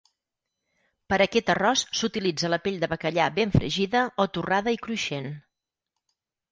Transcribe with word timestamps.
Per 1.13 1.19
aquest 1.25 1.51
arròs 1.55 1.83
s'utilitza 1.99 2.51
la 2.55 2.59
pell 2.65 2.81
de 2.85 2.91
bacallà 2.95 3.29
ben 3.39 3.55
fregida 3.59 4.03
o 4.25 4.29
torrada 4.39 4.77
i 4.79 4.83
cruixent. 4.89 5.35